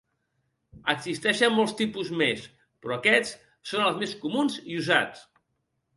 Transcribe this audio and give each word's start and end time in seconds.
Existeixen 0.93 1.53
molts 1.57 1.75
tipus 1.83 2.09
més, 2.23 2.47
però 2.85 2.97
aquests 2.97 3.37
són 3.73 3.87
els 3.91 4.01
més 4.05 4.19
comuns 4.25 4.61
i 4.73 4.81
usats. 4.85 5.23